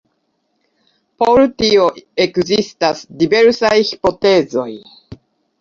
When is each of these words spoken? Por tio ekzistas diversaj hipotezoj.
Por 1.23 1.41
tio 1.59 1.85
ekzistas 2.25 3.05
diversaj 3.21 3.73
hipotezoj. 3.91 4.69